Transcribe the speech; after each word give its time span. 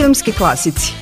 filmski 0.00 0.32
klasici. 0.32 0.92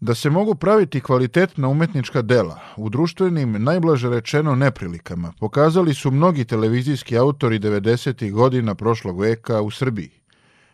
Da 0.00 0.14
se 0.14 0.30
mogu 0.30 0.54
praviti 0.54 1.00
kvalitetna 1.00 1.68
umetnička 1.68 2.22
dela 2.22 2.60
u 2.76 2.88
društvenim, 2.88 3.64
najblaže 3.64 4.10
rečeno, 4.10 4.54
neprilikama, 4.54 5.32
pokazali 5.40 5.94
su 5.94 6.10
mnogi 6.10 6.44
televizijski 6.44 7.18
autori 7.18 7.58
90. 7.58 8.32
godina 8.32 8.74
prošlog 8.74 9.20
veka 9.20 9.60
u 9.60 9.70
Srbiji. 9.70 10.10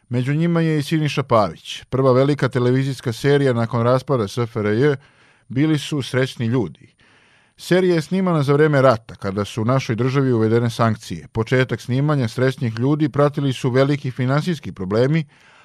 Među 0.08 0.34
njima 0.34 0.60
je 0.60 0.78
i 0.78 0.82
Siniša 0.82 1.22
Pavić. 1.22 1.84
Prva 1.84 2.12
velika 2.12 2.48
televizijska 2.48 3.12
serija 3.12 3.52
nakon 3.52 3.82
raspada 3.82 4.28
SFRJ 4.28 4.94
bili 5.48 5.78
su 5.78 6.02
Srećni 6.02 6.46
ljudi. 6.46 6.94
Serija 7.62 7.94
je 7.94 8.02
snimana 8.02 8.42
za 8.42 8.52
vreme 8.52 8.82
rata, 8.82 9.14
kada 9.14 9.44
su 9.44 9.62
u 9.62 9.64
našoj 9.64 9.96
državi 9.96 10.32
uvedene 10.32 10.70
sankcije. 10.70 11.28
Početak 11.28 11.80
snimanja 11.80 12.28
Srećnih 12.28 12.78
ljudi 12.78 13.08
pratili 13.08 13.52
su 13.52 13.70
veliki 13.70 14.10
finansijski 14.10 14.72
problemi, 14.72 15.24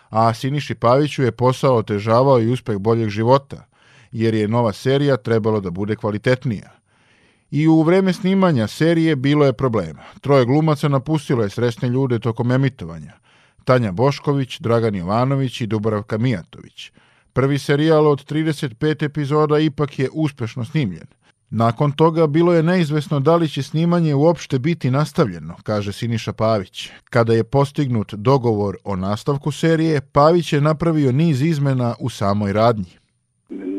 a 0.09 0.33
Siniši 0.33 0.75
Paviću 0.75 1.23
je 1.23 1.31
posao 1.31 1.75
otežavao 1.75 2.41
i 2.41 2.51
uspeh 2.51 2.77
boljeg 2.77 3.09
života, 3.09 3.65
jer 4.11 4.33
je 4.33 4.47
nova 4.47 4.73
serija 4.73 5.17
trebalo 5.17 5.59
da 5.59 5.71
bude 5.71 5.95
kvalitetnija. 5.95 6.71
I 7.51 7.67
u 7.67 7.81
vreme 7.81 8.13
snimanja 8.13 8.67
serije 8.67 9.15
bilo 9.15 9.45
je 9.45 9.53
problema. 9.53 10.03
Troje 10.21 10.45
glumaca 10.45 10.87
napustilo 10.87 11.43
je 11.43 11.49
sresne 11.49 11.89
ljude 11.89 12.19
tokom 12.19 12.51
emitovanja. 12.51 13.13
Tanja 13.63 13.91
Bošković, 13.91 14.59
Dragan 14.59 14.95
Jovanović 14.95 15.61
i 15.61 15.67
Dubravka 15.67 16.17
Mijatović. 16.17 16.91
Prvi 17.33 17.59
serijal 17.59 18.07
od 18.07 18.31
35 18.31 19.05
epizoda 19.05 19.59
ipak 19.59 19.99
je 19.99 20.09
uspešno 20.13 20.65
snimljen. 20.65 21.07
Nakon 21.51 21.91
toga 21.91 22.27
bilo 22.27 22.53
je 22.53 22.63
neizvesno 22.63 23.19
da 23.19 23.35
li 23.35 23.47
će 23.47 23.63
snimanje 23.63 24.15
uopšte 24.15 24.59
biti 24.59 24.91
nastavljeno, 24.91 25.55
kaže 25.63 25.91
Siniša 25.93 26.33
Pavić. 26.33 26.91
Kada 27.09 27.33
je 27.33 27.43
postignut 27.43 28.13
dogovor 28.13 28.75
o 28.83 28.95
nastavku 28.95 29.51
serije, 29.51 30.01
Pavić 30.13 30.53
je 30.53 30.61
napravio 30.61 31.11
niz 31.11 31.41
izmena 31.41 31.93
u 31.99 32.09
samoj 32.09 32.53
radnji. 32.53 32.91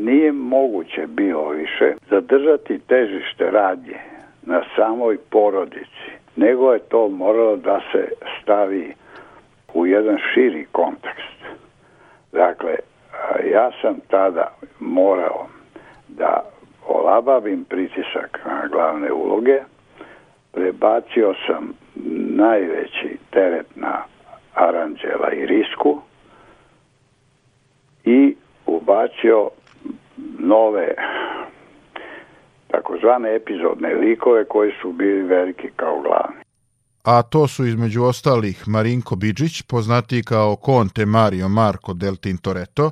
Nije 0.05 0.31
moguće 0.31 1.07
bilo 1.07 1.49
više 1.49 1.93
zadržati 2.09 2.79
težište 2.87 3.43
radnje 3.51 3.99
na 4.41 4.61
samoj 4.75 5.17
porodici, 5.29 6.09
nego 6.35 6.73
je 6.73 6.79
to 6.79 7.09
moralo 7.09 7.55
da 7.57 7.79
se 7.91 8.09
stavi 8.41 8.93
u 9.73 9.85
jedan 9.85 10.17
širi 10.33 10.65
kontekst. 10.71 11.39
Dakle, 12.31 12.75
ja 13.53 13.71
sam 13.81 13.95
tada 14.07 14.53
morao 14.79 15.47
da 16.07 16.43
olabavim 16.89 17.63
pritisak 17.63 18.39
na 18.45 18.67
glavne 18.67 19.11
uloge, 19.11 19.59
prebacio 20.51 21.33
sam 21.47 21.73
najveći 22.35 23.17
teret 23.31 23.67
na 23.75 24.03
Aranđela 24.53 25.31
i 25.33 25.45
Risku 25.45 26.01
i 28.03 28.35
ubacio 28.65 29.49
nove 30.39 30.95
takozvane 32.67 33.35
epizodne 33.35 33.93
likove 33.93 34.45
koji 34.45 34.71
su 34.81 34.91
bili 34.91 35.21
veliki 35.21 35.69
kao 35.75 36.01
glavni. 36.01 36.41
A 37.03 37.21
to 37.21 37.47
su 37.47 37.65
između 37.65 38.03
ostalih 38.03 38.63
Marinko 38.67 39.15
Bidžić, 39.15 39.61
poznatiji 39.61 40.23
kao 40.23 40.55
Conte 40.65 41.05
Mario 41.05 41.47
Marco 41.47 41.93
del 41.93 42.15
Tintoretto, 42.15 42.91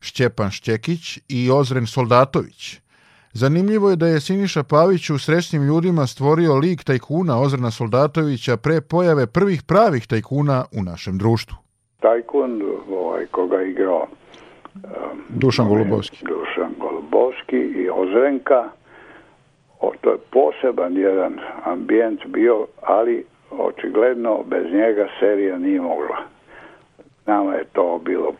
Šćepan 0.00 0.50
Šćekić 0.50 1.18
i 1.28 1.50
Ozren 1.50 1.86
Soldatović– 1.86 2.78
Zanimljivo 3.42 3.90
je 3.90 3.96
da 3.96 4.06
je 4.06 4.20
Siniša 4.20 4.62
Pavić 4.62 5.10
u 5.10 5.18
srećnim 5.18 5.62
ljudima 5.62 6.06
stvorio 6.06 6.54
lik 6.54 6.84
tajkuna 6.84 7.40
Ozrena 7.40 7.70
Soldatovića 7.70 8.56
pre 8.56 8.80
pojave 8.80 9.26
prvih 9.26 9.62
pravih 9.62 10.06
tajkuna 10.06 10.64
u 10.78 10.82
našem 10.82 11.18
društvu. 11.18 11.56
Tajkun, 12.00 12.62
ovaj, 12.90 13.26
koga 13.26 13.62
igrao 13.62 14.06
um, 14.74 14.82
Dušan 15.28 15.68
Golubovski. 15.68 16.24
Dušan 16.24 16.72
Golubovski 16.78 17.56
i 17.56 17.88
Ozrenka, 17.90 18.64
o, 19.80 19.92
to 20.00 20.10
je 20.10 20.18
poseban 20.30 20.96
jedan 20.96 21.32
ambijent 21.64 22.20
bio, 22.26 22.66
ali 22.82 23.24
očigledno 23.50 24.42
bez 24.46 24.64
njega 24.72 25.06
serija 25.20 25.58
nije 25.58 25.80
mogla. 25.80 26.16
Nama 27.26 27.54
je 27.54 27.64
to 27.72 28.00
bilo 28.04 28.32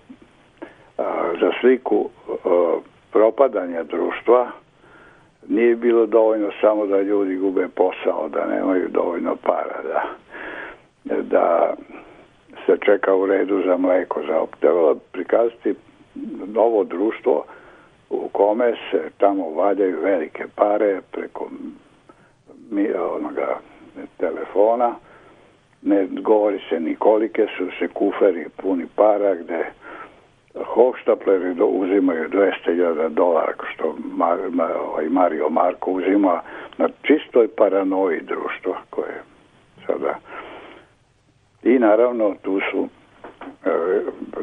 a, 0.98 1.32
za 1.40 1.50
sliku 1.60 2.08
a, 2.28 2.78
propadanja 3.12 3.82
društva, 3.82 4.50
nije 5.48 5.76
bilo 5.76 6.06
dovoljno 6.06 6.50
samo 6.60 6.86
da 6.86 7.02
ljudi 7.02 7.36
gube 7.36 7.68
posao, 7.68 8.28
da 8.28 8.46
nemaju 8.46 8.88
dovoljno 8.88 9.36
para, 9.36 9.82
da, 9.82 11.22
da 11.22 11.74
se 12.66 12.76
čeka 12.84 13.14
u 13.14 13.26
redu 13.26 13.62
za 13.66 13.76
mleko. 13.76 14.20
Za 14.26 14.46
trebalo 14.60 14.94
prikazati 15.12 15.74
novo 16.46 16.84
društvo 16.84 17.44
u 18.10 18.28
kome 18.28 18.74
se 18.90 19.10
tamo 19.18 19.50
valjaju 19.50 20.00
velike 20.02 20.44
pare 20.54 21.00
preko 21.12 21.50
onoga 23.16 23.58
telefona, 24.16 24.94
ne 25.82 26.06
govori 26.10 26.60
se 26.68 26.80
ni 26.80 26.94
kolike 26.94 27.46
su 27.58 27.66
se 27.78 27.88
kuferi 27.88 28.46
puni 28.56 28.86
para 28.96 29.34
gde 29.34 29.64
hohštapleri 30.78 31.54
do, 31.54 31.66
uzimaju 31.66 32.28
200.000 32.28 33.08
dolara, 33.08 33.52
što 33.74 33.96
Mar, 34.20 34.38
ovaj 34.88 35.08
Mario 35.08 35.48
Marko 35.48 35.90
uzima 35.90 36.42
na 36.78 36.88
čistoj 37.02 37.48
paranoji 37.56 38.20
društva 38.20 38.76
koje 38.90 39.22
sada 39.86 40.18
i 41.62 41.78
naravno 41.78 42.34
tu 42.42 42.60
su 42.70 42.88
e, 43.64 43.70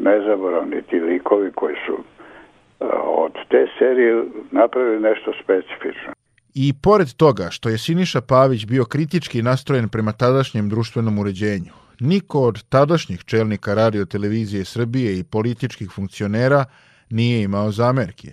nezaboravni 0.00 0.82
ti 0.82 1.00
likovi 1.00 1.50
koji 1.54 1.74
su 1.86 1.92
e, 1.94 2.84
od 3.04 3.32
te 3.48 3.66
serije 3.78 4.24
napravili 4.50 5.00
nešto 5.00 5.32
specifično. 5.44 6.12
I 6.54 6.72
pored 6.82 7.08
toga 7.16 7.50
što 7.50 7.68
je 7.68 7.78
Siniša 7.78 8.20
Pavić 8.20 8.66
bio 8.66 8.84
kritički 8.84 9.42
nastrojen 9.42 9.88
prema 9.88 10.12
tadašnjem 10.12 10.68
društvenom 10.68 11.18
uređenju, 11.18 11.72
niko 12.00 12.40
od 12.40 12.62
tadašnjih 12.68 13.24
čelnika 13.24 13.74
radio 13.74 14.04
televizije 14.04 14.64
Srbije 14.64 15.18
i 15.18 15.24
političkih 15.24 15.90
funkcionera 15.90 16.64
nije 17.10 17.42
imao 17.42 17.72
zamerke. 17.72 18.32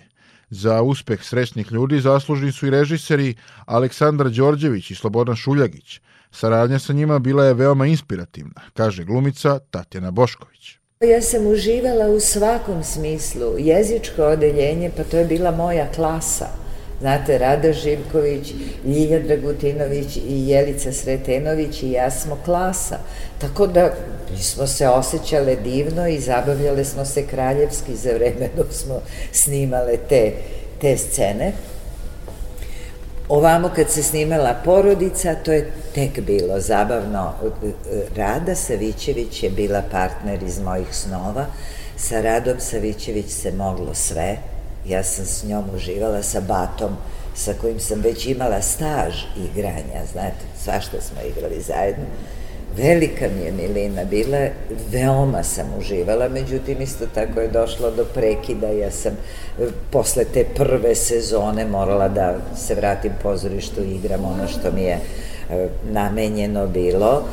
Za 0.50 0.82
uspeh 0.82 1.24
srećnih 1.24 1.72
ljudi 1.72 2.00
zaslužni 2.00 2.52
su 2.52 2.68
i 2.68 2.70
režiseri 2.70 3.36
Aleksandar 3.66 4.30
Đorđević 4.30 4.92
i 4.92 4.96
Slobodan 4.96 5.36
Šuljagić. 5.36 6.00
Saradnja 6.32 6.80
sa 6.80 6.94
njima 6.94 7.20
bila 7.20 7.46
je 7.46 7.54
veoma 7.54 7.86
inspirativna, 7.86 8.62
kaže 8.74 9.04
glumica 9.04 9.60
Tatjana 9.60 10.12
Bošković. 10.12 10.78
Ja 11.02 11.22
sam 11.22 11.48
uživala 11.48 12.08
u 12.08 12.20
svakom 12.20 12.84
smislu. 12.84 13.56
Jezičko 13.60 14.24
odeljenje, 14.24 14.92
pa 14.98 15.04
to 15.04 15.18
je 15.18 15.26
bila 15.26 15.52
moja 15.52 15.92
klasa. 15.92 16.63
Znate, 17.04 17.38
Rada 17.38 17.74
Živković, 17.74 18.54
Ljilja 18.86 19.20
Dragutinović 19.20 20.18
i 20.18 20.48
Jelica 20.48 20.92
Sretenović 20.92 21.84
i 21.84 21.92
ja 21.92 22.12
smo 22.12 22.38
klasa. 22.46 22.98
Tako 23.38 23.68
da 23.68 23.94
smo 24.42 24.68
se 24.68 24.88
osjećale 24.88 25.56
divno 25.56 26.08
i 26.08 26.20
zabavljale 26.20 26.86
smo 26.86 27.06
se 27.06 27.28
kraljevski 27.28 27.96
za 27.96 28.10
vreme 28.10 28.50
dok 28.58 28.68
smo 28.72 29.02
snimale 29.32 29.98
te, 30.10 30.32
te 30.82 30.98
scene. 30.98 31.52
Ovamo 33.30 33.70
kad 33.76 33.90
se 33.90 34.04
snimala 34.04 34.56
porodica, 34.66 35.36
to 35.36 35.52
je 35.52 35.72
tek 35.96 36.20
bilo 36.20 36.60
zabavno. 36.60 37.34
Rada 38.16 38.56
Savićević 38.56 39.44
je 39.44 39.50
bila 39.50 39.82
partner 39.92 40.44
iz 40.44 40.60
mojih 40.60 40.96
snova. 40.96 41.46
Sa 41.98 42.22
Radom 42.22 42.60
Savićević 42.60 43.30
se 43.30 43.52
moglo 43.52 43.94
sve 43.94 44.53
Ja 44.88 45.04
sam 45.04 45.26
s 45.26 45.44
njom 45.44 45.64
uživala 45.76 46.24
sa 46.24 46.42
Batom, 46.42 46.98
sa 47.36 47.54
kojim 47.62 47.80
sam 47.80 48.02
već 48.02 48.26
imala 48.26 48.62
staž 48.62 49.24
igranja, 49.38 50.06
znate, 50.12 50.46
svašta 50.64 51.02
smo 51.02 51.22
igrali 51.30 51.62
zajedno. 51.62 52.06
Velika 52.78 53.26
mi 53.38 53.46
je 53.46 53.52
milina 53.52 54.04
bila, 54.04 54.48
veoma 54.92 55.44
sam 55.44 55.66
uživala, 55.80 56.30
međutim 56.30 56.82
isto 56.82 57.06
tako 57.14 57.40
je 57.40 57.48
došlo 57.48 57.92
do 57.92 58.06
prekida, 58.14 58.68
ja 58.68 58.92
sam 58.92 59.12
e, 59.12 59.68
posle 59.92 60.26
te 60.26 60.46
prve 60.56 60.96
sezone 60.96 61.66
morala 61.66 62.08
da 62.08 62.36
se 62.56 62.76
vratim 62.76 63.12
pozorištu 63.24 63.84
i 63.84 63.96
igram 63.96 64.26
ono 64.26 64.48
što 64.48 64.72
mi 64.72 64.82
je 64.82 65.00
e, 65.50 65.68
namenjeno 65.92 66.68
bilo 66.68 67.24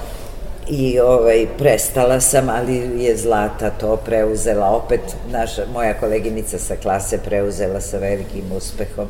i 0.69 1.01
ovaj, 1.01 1.47
prestala 1.59 2.21
sam, 2.21 2.49
ali 2.49 2.75
je 2.77 3.17
Zlata 3.17 3.71
to 3.71 3.97
preuzela 3.97 4.67
opet, 4.71 5.01
naša, 5.33 5.63
moja 5.73 5.95
koleginica 6.01 6.59
sa 6.59 6.77
klase 6.77 7.19
preuzela 7.25 7.81
sa 7.81 7.99
velikim 7.99 8.53
uspehom. 8.57 9.09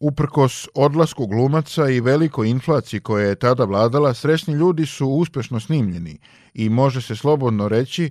Uprkos 0.00 0.68
odlasku 0.74 1.26
glumaca 1.26 1.88
i 1.88 2.00
velikoj 2.00 2.48
inflaciji 2.48 3.00
koja 3.00 3.26
je 3.26 3.34
tada 3.34 3.64
vladala, 3.64 4.14
srećni 4.14 4.54
ljudi 4.54 4.86
su 4.86 5.08
uspešno 5.08 5.60
snimljeni 5.60 6.18
i 6.54 6.68
može 6.68 7.00
se 7.00 7.16
slobodno 7.16 7.68
reći 7.68 8.10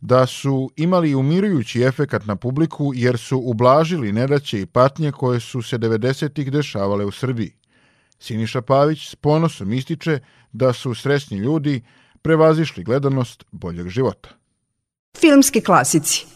da 0.00 0.26
su 0.26 0.70
imali 0.76 1.14
umirujući 1.14 1.82
efekat 1.82 2.26
na 2.26 2.36
publiku 2.36 2.92
jer 2.94 3.18
su 3.18 3.38
ublažili 3.38 4.12
nedaće 4.12 4.60
i 4.60 4.66
patnje 4.66 5.12
koje 5.12 5.40
su 5.40 5.62
se 5.62 5.78
90-ih 5.78 6.52
dešavale 6.52 7.04
u 7.04 7.10
Srbiji. 7.10 7.52
Siniša 8.18 8.62
Pavić 8.62 9.08
s 9.08 9.14
ponosom 9.14 9.72
ističe 9.72 10.18
da 10.52 10.72
su 10.72 10.94
srećni 10.94 11.38
ljudi 11.38 11.82
prevazišli 12.22 12.84
gledanost 12.84 13.44
boljeg 13.52 13.88
života. 13.88 14.28
Filmski 15.18 15.60
klasici 15.60 16.26